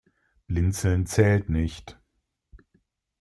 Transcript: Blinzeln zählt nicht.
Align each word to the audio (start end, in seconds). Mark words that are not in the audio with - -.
Blinzeln 0.47 1.05
zählt 1.05 1.47
nicht. 1.49 1.99